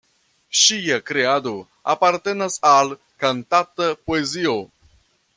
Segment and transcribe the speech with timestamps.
[0.59, 1.51] Ŝia kreado
[1.93, 2.89] apartenas al
[3.25, 4.57] kantata poezio.